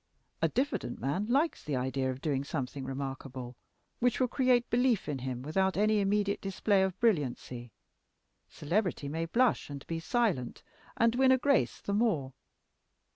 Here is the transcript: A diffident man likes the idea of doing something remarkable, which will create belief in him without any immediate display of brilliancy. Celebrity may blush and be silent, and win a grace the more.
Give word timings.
A 0.41 0.49
diffident 0.49 0.99
man 0.99 1.27
likes 1.27 1.63
the 1.63 1.75
idea 1.75 2.09
of 2.09 2.21
doing 2.21 2.43
something 2.43 2.85
remarkable, 2.85 3.55
which 3.99 4.19
will 4.19 4.27
create 4.27 4.67
belief 4.71 5.07
in 5.07 5.19
him 5.19 5.43
without 5.43 5.77
any 5.77 5.99
immediate 5.99 6.41
display 6.41 6.81
of 6.81 6.99
brilliancy. 6.99 7.71
Celebrity 8.49 9.07
may 9.07 9.25
blush 9.27 9.69
and 9.69 9.85
be 9.85 9.99
silent, 9.99 10.63
and 10.97 11.13
win 11.13 11.31
a 11.31 11.37
grace 11.37 11.79
the 11.79 11.93
more. 11.93 12.33